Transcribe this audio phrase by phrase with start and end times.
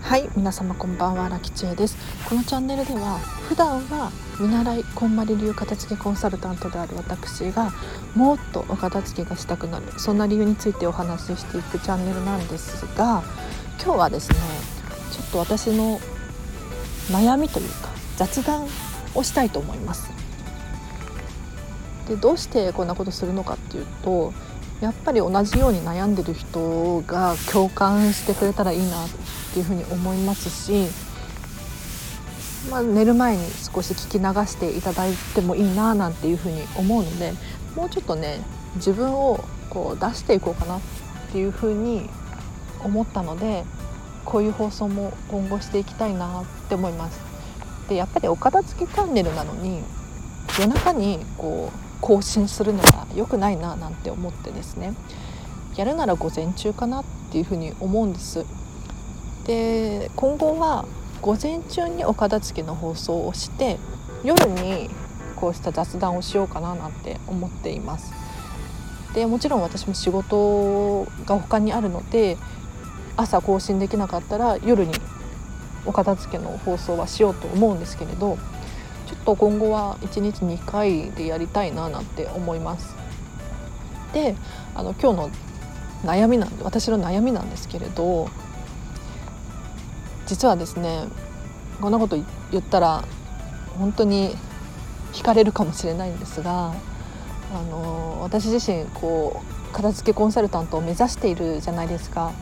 [0.00, 1.98] はい皆様こんばんはラキチエです。
[2.26, 4.10] このチャンネルでは普段は
[4.40, 7.70] 見習いこんまり流片付けコンサルタントである私が
[8.14, 13.22] もっとお片付けがしたくなるそんな理由についてお話ししていくチャンネルなんですが
[13.78, 14.38] 今日はですね
[15.12, 16.00] ちょっと私の
[17.10, 18.66] 悩みというか雑談
[19.14, 20.13] をしたいと思います
[22.08, 24.32] でどうしてこんなことするのかっていうと
[24.80, 29.08] やっぱり同じように悩んでる人が共感してくれたらいいなっ
[29.52, 30.88] ていうふうに思いますし、
[32.70, 37.32] まあ、寝る前に少し聞き流していただいてもいいななんていうふうに思うので
[37.76, 38.40] もうちょっとね
[38.76, 40.80] 自分をこう出していこうかなっ
[41.32, 42.08] ていうふうに
[42.82, 43.64] 思ったので
[44.24, 47.20] こういう放送も今後していきたいなって思います。
[47.88, 49.82] でやっぱりお片付けチャンネルなのに
[50.58, 54.94] 夜中にこう更新するのは良くないななんて思ってですね。
[55.76, 58.44] やるなら午前中かなっていうふうに思うんです。
[59.46, 60.86] で今後は
[61.20, 63.78] 午前中にお片付けの放送をして
[64.22, 64.90] 夜に
[65.36, 68.12] こうした雑談をしようかななんて思っています。
[69.14, 72.36] でもちろん私も仕事が他にあるので
[73.16, 74.92] 朝更新できなかったら夜に
[75.86, 82.94] お片付けの放送はしようと思うんですけれどょっと今後は1日2回でやりたいななんて思います。
[84.12, 84.36] で
[84.74, 85.30] あの今日の
[86.04, 88.28] 悩みなんで私の悩みなんですけれど
[90.26, 91.06] 実はですね
[91.80, 92.16] こんなこと
[92.50, 93.04] 言ったら
[93.78, 94.36] 本当に
[95.12, 96.74] 惹かれるかもしれないんですが
[97.52, 102.32] あの私自身こう片付けコンサルタントを目指しているじゃないですか。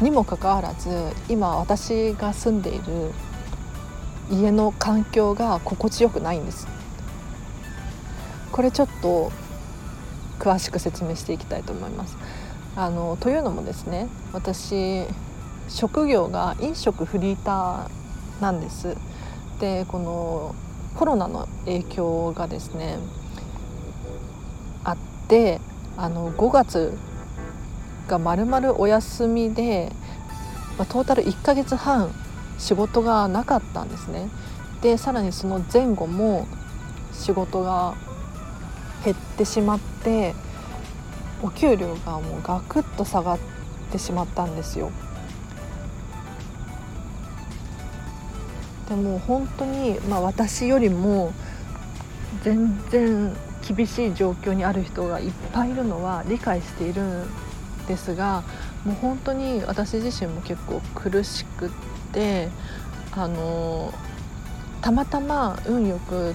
[0.00, 0.90] にもかかわらず
[1.26, 3.12] 今私が住んでいる
[4.30, 6.66] 家の環境が心地よくないんです。
[8.52, 9.30] これちょっと
[10.38, 12.16] 詳しく説明していきたいと思います。
[12.74, 15.04] あのというのもですね私
[15.68, 18.96] 職業が飲食フリーターなんです。
[19.60, 20.54] でこの
[20.94, 22.98] コロナの影響がですね
[24.84, 24.96] あっ
[25.28, 25.60] て
[25.96, 26.96] あの5月
[28.08, 29.92] がまるまるお休みで、
[30.78, 32.10] まあ、トータル1ヶ月半
[32.58, 34.28] 仕事がなかったんですね。
[34.82, 36.46] でさらにその前後も
[37.12, 37.94] 仕事が
[39.04, 40.34] 減ってしまって
[41.42, 43.38] お給料がもうガクッと下がっ
[43.90, 44.90] てしまったんですよ。
[48.88, 51.32] でも本当に、まあ、私よりも
[52.44, 57.26] 全然厳しい状況にある人がいっぱいいるのは理解しているん
[57.88, 58.44] ですが
[58.86, 61.70] もう本当に私自身も結構苦しくっ
[62.12, 62.48] て
[63.10, 63.92] あの
[64.80, 66.34] たまたま運よく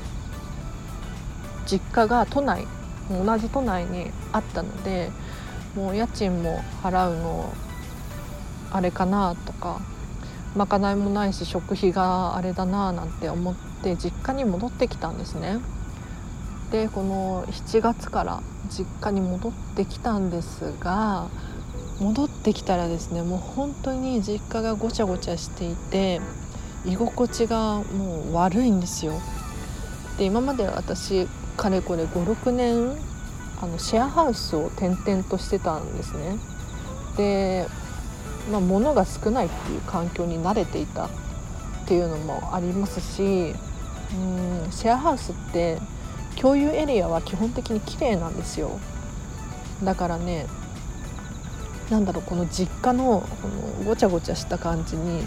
[1.65, 2.67] 実家が都内
[3.09, 5.11] 同じ都内にあったので
[5.75, 7.53] もう家賃も払うの
[8.71, 9.79] あれかなとか
[10.53, 15.59] まかないもないし食費があれだななんて思って実家に戻ってきたんですね。
[16.71, 21.27] でこの7月から実家に戻ってきたんですが
[22.01, 26.19] 戻ってきたらですねもう本当に実家がごちゃごちゃしていて
[26.83, 29.13] 居心地がもう悪いんですよ。
[30.17, 32.97] で今まで私かれこれ56年
[33.61, 36.39] あのシェアハウスを転々としてたんですね。
[37.17, 37.67] で、
[38.51, 41.09] まあ、物が少ないっていう環境に慣れていたっ
[41.85, 43.53] ていうのもありますし
[44.15, 45.77] うんシェアハウスって
[46.35, 48.79] 共有エリアは基本的に綺麗なんですよ。
[49.83, 50.47] だからね
[51.91, 55.23] なんだろうこの実家のこのごちゃごちゃした感じに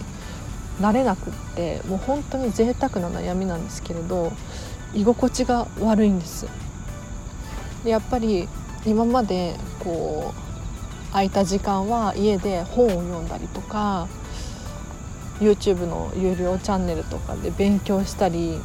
[0.81, 4.33] 慣れなくってもう本当に贅沢な悩みなんですけれど
[4.95, 6.49] 居心地が悪いんです。
[7.85, 8.49] でやっぱり
[8.87, 14.09] 今までこう空いた時間は家で本を読んだりとか
[15.41, 18.59] YouTube の有料チャンネルとかで勉強したり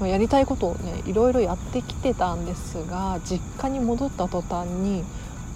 [0.00, 5.04] やりたいことをねいろいろやってきてたんですが実家に戻った途端に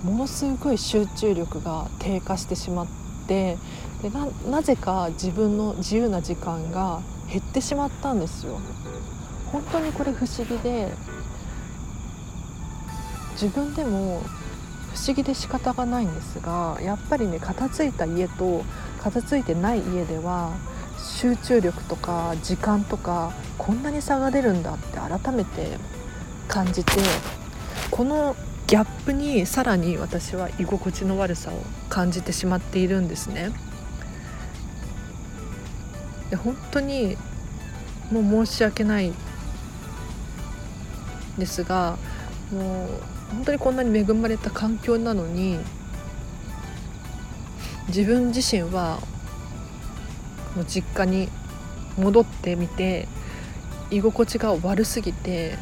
[0.05, 2.87] ものすごい集中力が低下してしまっ
[3.27, 3.57] て
[4.03, 4.11] で
[4.51, 8.61] なぜか自分の自由な時間が減ってしまったんですよ。
[9.51, 10.93] 本当にこれ不思議で
[13.33, 14.23] 自分でも
[14.93, 18.65] 不思議で仕方がないんですがやっぱりね片付いた家と
[19.01, 20.53] 片付いてない家では
[20.99, 25.79] 集中力とか時間とかこんなに差が出るんだって改めて
[26.47, 26.93] 感じて
[27.91, 33.51] このギャップにさらに私は居心地の悪さを感じてしまっているんですね。
[36.31, 37.17] で本当に
[38.11, 39.13] もう申し訳ない
[41.39, 41.99] ですが
[42.53, 42.89] もう
[43.31, 45.59] 本当にこんなに恵まれた環境なのに
[47.89, 49.01] 自分自身は
[50.57, 51.29] もう実家に
[51.99, 53.09] 戻ってみて
[53.91, 55.59] 居心地が悪すぎて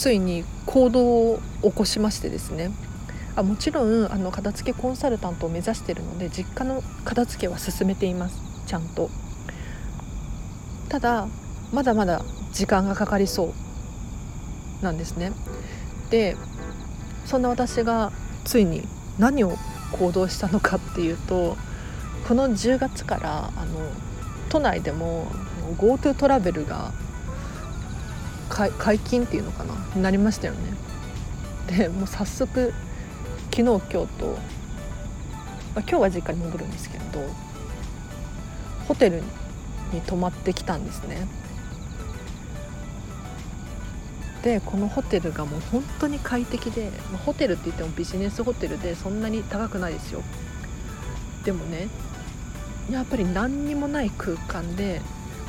[0.00, 2.70] ついに行動を起こしましてですね。
[3.36, 8.40] あもちろんあの片付けコンサルタントを目指しているので実家の片付けは進めています。
[8.66, 9.10] ちゃんと。
[10.88, 11.28] ただ
[11.70, 13.52] まだまだ時間がかかりそ
[14.80, 15.32] うなんですね。
[16.08, 16.34] で
[17.26, 18.10] そんな私が
[18.46, 18.88] ついに
[19.18, 19.52] 何を
[19.92, 21.58] 行動したのかっていうと
[22.26, 23.90] この10月からあの
[24.48, 25.26] 都内でも
[25.76, 26.94] GoTo トラベルが
[28.50, 29.74] 解禁っていうのかな？
[30.02, 30.58] なりましたよね。
[31.78, 32.74] でもう早速
[33.50, 34.38] 昨日今日と、まあ、
[35.78, 37.04] 今日は実家に戻るんですけど
[38.86, 39.22] ホテル
[39.92, 41.26] に泊まってきたんですね。
[44.42, 50.22] でこのホテルがもう本当に快適で、まあ、ホテルって言ってもビジネスホテルでそんなに高くないですよ。
[51.44, 51.88] でもね
[52.90, 55.00] やっぱり何にもない空間で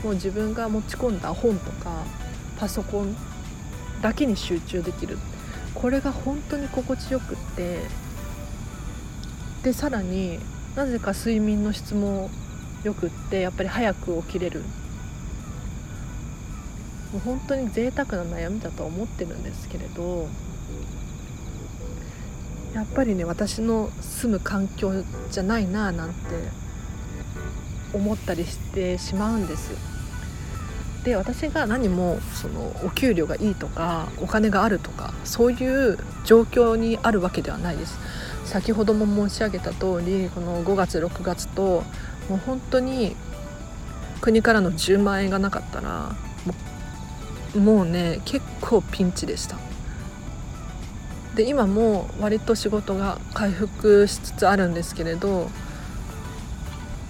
[0.03, 2.03] もう自分が持ち込んだ本とか
[2.61, 3.15] パソコン
[4.03, 5.17] だけに集中できる。
[5.73, 7.79] これが本当に心地よくって。
[9.63, 10.39] でさらに
[10.75, 12.29] なぜか睡眠の質も
[12.83, 14.61] よくってやっぱり早く起きれる。
[17.11, 20.29] もう本当に贅沢な悩みだとは思ってるんですけれど
[22.73, 26.15] やっぱりね私の住む環境じゃないななんて
[27.91, 29.90] 思ったりしてしまうんです。
[31.03, 37.97] で私が何もそのお給料がいいとかお金があるとかそういう状況にあるわけではないです。
[38.45, 41.83] 先ほども申し上げた通りこの5月6月と
[42.29, 43.15] もう本当に
[44.19, 46.15] 国からの10万円がなかったら
[47.57, 49.57] もうね結構ピンチでした。
[51.35, 55.49] で今も割と仕事が回復しつつあるんですけれど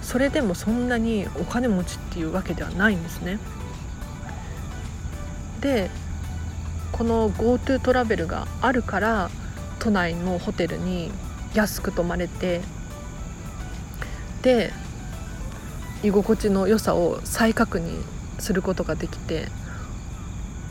[0.00, 3.38] それでもそんなにお金持ちっていうわけではないんですね。
[5.62, 5.90] で
[6.90, 9.30] この GoTo トラベルがあるから
[9.78, 11.10] 都内のホテルに
[11.54, 12.60] 安く泊まれて
[14.42, 14.72] で
[16.02, 18.02] 居心地の良さを再確認
[18.38, 19.46] することができて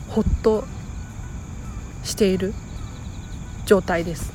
[0.08, 0.64] ほっと
[2.04, 2.52] している
[3.64, 4.32] 状態です。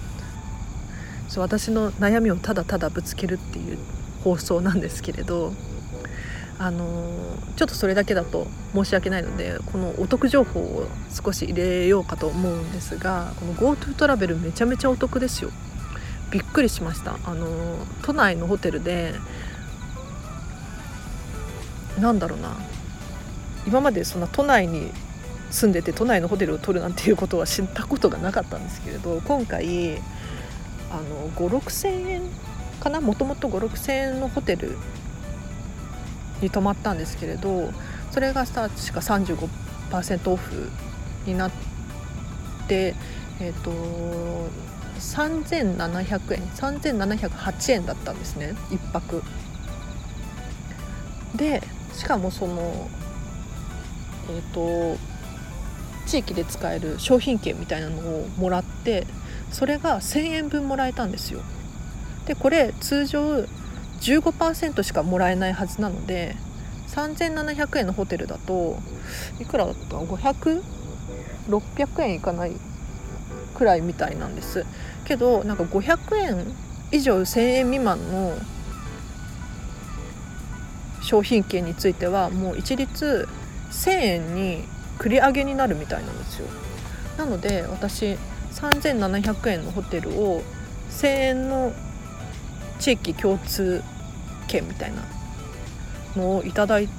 [1.36, 3.78] 私の悩みをただただぶつけるっていう
[4.24, 5.54] 放送なんですけれど。
[6.60, 6.84] あの
[7.56, 15.52] ちょっとそれだけだと申し訳ないのでこのお得情報を少し入れようかと思うんですがこの GoTo トラベルめちゃめちゃお得ですよ。
[16.32, 17.18] びっくりしました。
[17.26, 17.48] あの
[18.02, 19.14] 都内のホテルで
[22.00, 22.56] なんだろうな。
[23.66, 24.92] 今までそんな都内に
[25.52, 29.98] 住んでて都内のホテルを取るなんていうことは知ったことがなかったんですけれど今回
[30.90, 32.22] あの5 6千円
[32.80, 33.02] かな？
[33.02, 34.78] もともと5 6千円のホテル
[36.42, 37.72] に泊まったんですけれど
[38.12, 38.70] それが確か
[39.00, 40.70] 35%オフ
[41.26, 41.52] になっ
[42.68, 42.96] て
[43.40, 43.72] えっ、ー、と
[45.00, 49.22] 3700円3708円だったんですね1泊
[51.36, 51.62] で
[51.94, 52.90] しかもその
[54.30, 54.98] えっ、ー、と
[56.08, 59.06] 地域で使える商品券みたいなのをもらって
[59.52, 61.42] それが1,000円分もらえたんですよ。
[62.26, 63.46] でこれ通常
[64.00, 66.36] 15%しかもらえないはずなので
[66.88, 68.78] 3700円のホテルだと
[69.40, 72.56] いくらだったの500600円いかない
[73.56, 74.66] くらいみたいなんです。
[75.06, 76.46] けどなんか500円
[76.92, 78.38] 以上1000円未満の
[81.02, 83.28] 商品券についてはもう一律
[83.72, 84.64] 1000円に
[85.00, 86.48] 繰り上げになるみたいなんですよ。
[87.18, 88.18] なので私
[88.54, 90.42] 3700円のホテルを
[90.92, 91.74] 1000円の
[92.80, 93.84] 地域共通
[94.48, 95.04] 券みたいな
[96.16, 96.90] のをいただい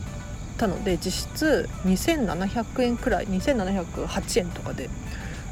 [0.57, 4.91] たので実質2700円くらい2708円とかで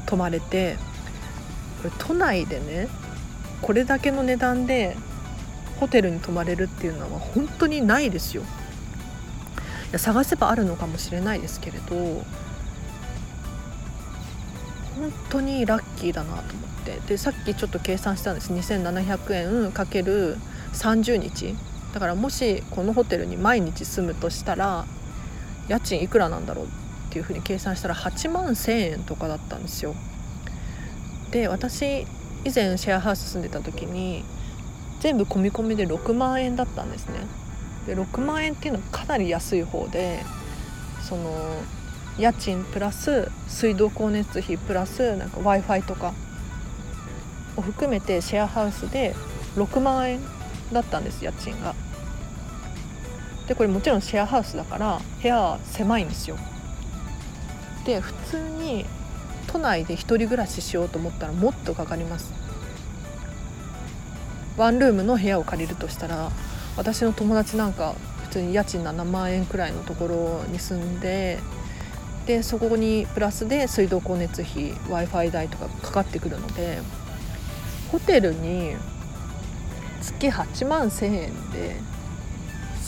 [0.05, 0.77] 泊まれて
[1.99, 2.87] 都内でね
[3.61, 4.95] これだけの値段で
[5.79, 8.43] ホテルに泊まれるっていうのは本当にないですよ。
[8.43, 8.45] い
[9.93, 12.23] や探せばあるのかもしれないですけれど
[14.97, 16.99] 本当にラッキーだなと思って。
[17.07, 18.51] でさっきちょっと計算したんです。
[18.51, 20.37] 2700円かける
[20.73, 21.55] 30日。
[21.93, 24.85] だからもしこのホテルに毎日住むとしたら
[25.67, 26.69] 家賃いくらなんだろうっ
[27.09, 29.95] ていうふうに計算したら8万1,000円とかだったんですよ。
[31.31, 32.05] で私
[32.45, 34.23] 以前シェアハウス住んでた時に
[34.99, 37.25] 全部込み込みで6万円だったんですね。
[37.85, 40.23] で6万円っていうのはかなり安い方で
[41.01, 41.31] その
[42.17, 46.13] 家賃プラス水道光熱費プラスなんか w i f i とか
[47.55, 49.15] を含めてシェアハウスで
[49.55, 50.21] 6万円
[50.71, 51.75] だったんです家賃が。
[53.47, 56.37] でこれもちろんシェアハウスだから部屋は狭いんですよ。
[57.85, 58.85] で普通に
[59.47, 62.33] 都内で1人暮らししようと思ったらもっとかかります
[64.57, 66.31] ワンルームの部屋を借りるとしたら
[66.75, 71.39] 私の友達なんか普通に家賃7万円くらいのところに住んで
[72.27, 76.79] でそこにプラスで水道光熱費 w i f i 代とかかかってくるので
[77.89, 78.75] ホテルに
[80.01, 81.75] 月8万1,000円で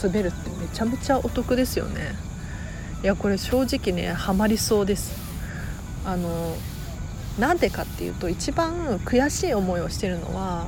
[0.02, 2.14] 滑るってめちゃめちゃお得ですよね。
[3.02, 5.16] いやこれ正直ねハマりそうです。
[6.04, 6.54] あの
[7.38, 10.66] なんでかっていうと一番悔しい思いをしてるのは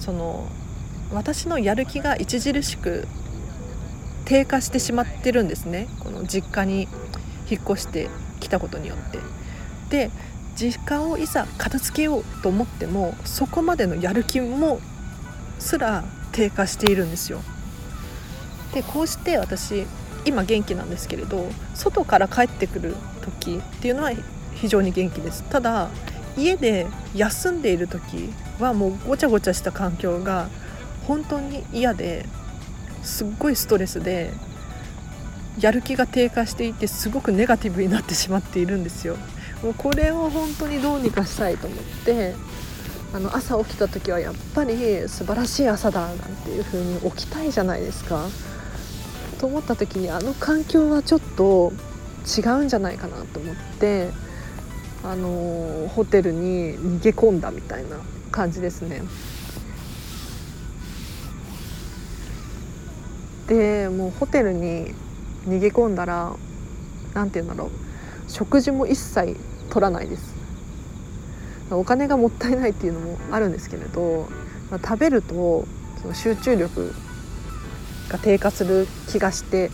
[0.00, 0.48] その
[1.12, 3.06] 私のやる気が著しく
[4.24, 5.88] 低下してしまってるんですね。
[6.00, 6.88] この実家に
[7.50, 8.08] 引っ越して
[8.40, 9.18] きたことによって。
[9.90, 10.10] で
[10.56, 14.80] 実家をいざ片付けようと思ってもそこまでのやる気も
[15.60, 17.40] すら低下しているんですよ。
[18.74, 19.86] でこうして私
[20.24, 24.12] 今元気なんですけれど外から帰ってくる時っていうのは
[24.54, 25.44] 非常に元気です。
[25.44, 25.88] ただ
[26.36, 30.48] 家で休んでいる時はもうごちゃごちゃした環境が
[31.06, 32.26] 本当に嫌で
[33.02, 34.32] すっごいストレスで
[35.60, 39.16] やる気が低下していてすごくネガティブになってしまっているんですよ。
[39.62, 42.34] もうこれを本当にどうにかしたいと思って
[43.12, 48.26] あの朝起きた時はやっぱり素晴らしい朝だなんていう風に起きたいじゃないですか。
[49.40, 51.72] と思った時にあの環境はちょっと
[52.26, 54.10] 違うんじゃないかなと思って
[55.04, 57.98] あのホテルに逃げ込んだみたいな
[58.30, 59.02] 感じですね。
[63.46, 64.94] でもうホテルに
[65.46, 66.34] 逃げ込んだら
[67.14, 67.70] 何て言うんだろう。
[68.30, 69.36] 食事も一切
[69.70, 70.34] 取らないです。
[71.70, 74.28] お金がもったいないっていうのもあるんですけれど、
[74.70, 75.66] まあ、食べると
[76.00, 76.94] その集中力
[78.08, 79.70] が低下する気がして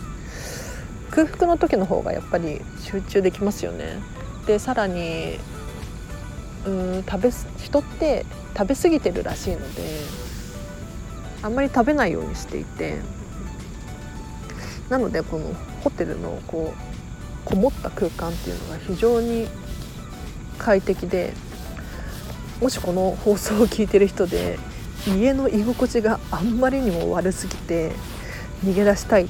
[1.11, 3.99] 空腹の時の方がやっぱり集中できますよね。
[4.45, 5.39] でさらに
[6.65, 8.25] うん食べ人って
[8.57, 9.99] 食べ過ぎてるらしいので
[11.41, 12.97] あんまり食べないようにしていて
[14.89, 16.95] なのでこのホテルのこう
[17.45, 19.47] こもった空間っていうのが非常に
[20.57, 21.33] 快適で
[22.61, 24.57] もしこの放送を聞いてる人で
[25.07, 27.91] 家の居心地があんまりにも悪すぎて
[28.63, 29.27] 逃げ出したいっ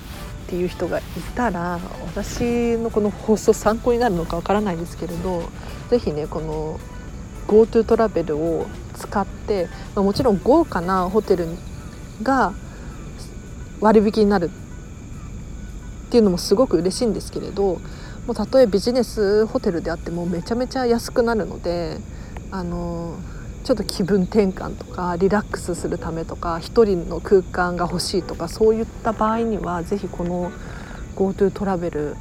[0.47, 1.01] ていう人がい
[1.35, 5.49] たら私のこの放送参考になるのかわからないですけれど
[5.89, 6.79] 是非ねこの
[7.47, 11.47] GoTo トラベルを使って、まあ、もちろん豪華なホテル
[12.23, 12.53] が
[13.81, 14.64] 割引になるっ
[16.15, 17.81] ていうのもすごく嬉しいんですけれど
[18.25, 21.97] もうたとえビジネスホテルであってもめちゃめちゃ安くなるので
[22.51, 23.17] あの
[23.65, 30.53] ちょっと気分転換とかリラックスするためとか一人の空間が欲しいとかそういった場合には是非この
[31.17, 32.15] GoTo トラベル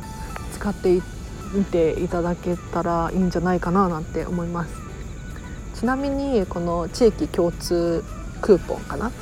[0.55, 1.01] 使って
[1.53, 4.75] みていただけたらいいんじゃないかななんて思います。
[5.79, 8.03] ちなみにこの地域共通
[8.41, 9.13] クーポンかな？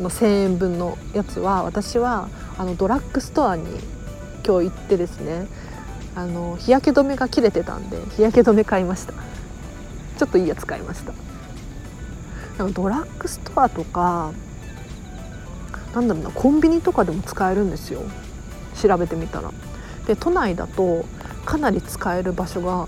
[0.00, 2.28] の1,000円分のやつは私は
[2.62, 3.64] あのドラッグストアに
[4.46, 5.48] 今日行ってですね
[6.14, 9.14] あの日焼け止めが切れてたんで日焼け止め買いました。
[10.16, 11.12] ちょっといいやつ買いました。
[12.58, 14.30] でもドラッグストアとか
[15.92, 18.02] なんだろうなコンビニとかでも使えるんですよ。
[18.80, 19.50] 調べてみたら。
[20.06, 21.04] で都内だと
[21.44, 22.86] かなり使える場所が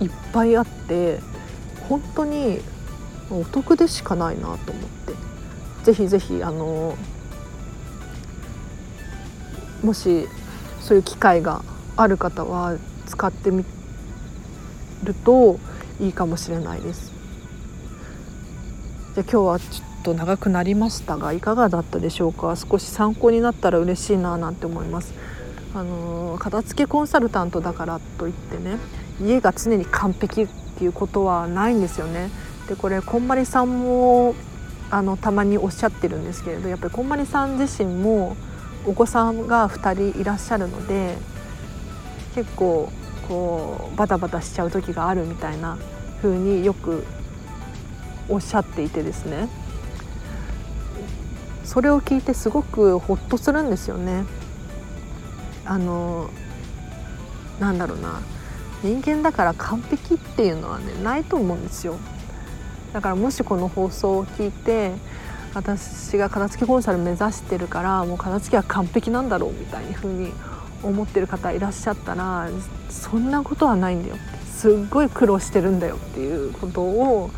[0.00, 1.20] いっぱいあって
[1.90, 2.62] 本当に
[3.30, 5.12] お得でしかないなと思って。
[5.84, 6.96] ぜひぜひあの
[9.82, 10.28] もし
[10.80, 11.62] そういう機会が
[11.96, 13.64] ある方は使ってみ
[15.04, 15.58] ると
[16.00, 17.12] いいかもしれないです。
[19.14, 22.54] じゃ今日はちょっと長くなりましたがいかがだったでしょうか？
[22.56, 25.12] 少し参考になったら嬉しいななんて思います。
[25.74, 28.78] あの片付けコンサルタントだからといってね
[29.20, 32.30] 家が常に完璧っていうことはないんですよね。
[32.68, 34.34] でこれこんまりさんも
[34.90, 38.36] あのたまにおっしゃってるんですけれどやっぱりこんまりさん自身も
[38.86, 41.16] お子さんが2人いらっしゃるので
[42.34, 42.90] 結構
[43.28, 45.78] こうバタバタしちゃう時があるみたいな
[46.22, 47.04] 風によく
[48.28, 49.48] おっしゃっていてですね
[51.64, 54.24] それを聞いてすごくホッとするんですよね。
[55.64, 56.30] あの
[57.60, 58.20] なんだろうな
[58.82, 61.96] 人間だから完璧っていうのはねないと思うんですよ。
[62.92, 64.92] だからもしこの放送を聞いて
[65.54, 70.32] 私が片付けコンサル目指してるからもう片付けは完璧なんだろうみたいな風に
[70.82, 72.48] 思ってる方いらっしゃったら
[72.88, 74.16] そんなことはないんだよ
[74.46, 77.30] すっごい苦労してるんだよっていうことを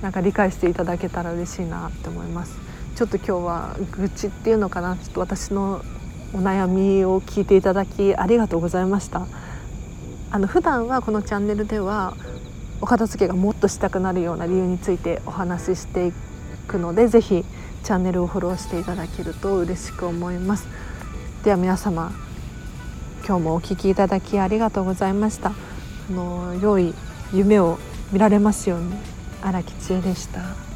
[0.00, 2.56] なんか理解していただけたら嬉しいなって思います。
[2.96, 4.96] ちょっと今日は愚痴っていうのかな。
[4.96, 5.82] ちょっと私の
[6.32, 9.26] お悩みを聞いていただきありがとうございました。
[10.30, 12.14] あの普段はこのチャンネルでは
[12.80, 16.12] お片付けがもっとしたくなるような理由についてお話ししてい
[16.70, 17.44] くので是非
[17.82, 20.68] チャンネルをフォローしていただけると嬉しく思います
[21.42, 22.12] では皆様
[23.26, 26.94] 今日もお聴きいただきありがとうございましたあの良い
[27.32, 27.78] 夢を
[28.12, 28.94] 見られますように
[29.42, 30.69] 荒木千恵でした。